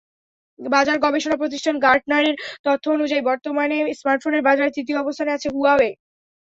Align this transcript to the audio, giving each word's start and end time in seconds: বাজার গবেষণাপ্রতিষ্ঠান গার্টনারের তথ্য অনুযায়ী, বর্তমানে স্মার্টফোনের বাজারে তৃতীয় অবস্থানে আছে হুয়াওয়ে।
বাজার 0.59 0.97
গবেষণাপ্রতিষ্ঠান 0.99 1.75
গার্টনারের 1.79 2.35
তথ্য 2.65 2.85
অনুযায়ী, 2.91 3.21
বর্তমানে 3.29 3.77
স্মার্টফোনের 3.99 4.45
বাজারে 4.47 4.69
তৃতীয় 4.75 4.97
অবস্থানে 4.99 5.31
আছে 5.33 5.47
হুয়াওয়ে। 5.49 5.89